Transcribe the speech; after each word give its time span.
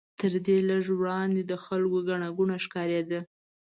تر 0.19 0.33
دې 0.45 0.57
لږ 0.69 0.85
وړاندې 0.99 1.41
د 1.45 1.53
خلکو 1.65 1.97
ګڼه 2.09 2.27
ګوڼه 2.37 2.57
ښکارېده. 2.65 3.19